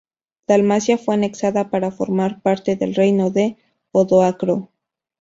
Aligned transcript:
Dalmacia 0.47 0.97
fue 0.97 1.13
anexada 1.13 1.69
para 1.69 1.91
formar 1.91 2.41
parte 2.41 2.75
del 2.75 2.95
Reino 2.95 3.29
de 3.29 3.57
Odoacro. 3.91 4.71